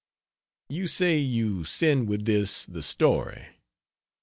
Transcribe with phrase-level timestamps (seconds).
[0.67, 3.49] You say you "send with this" the story.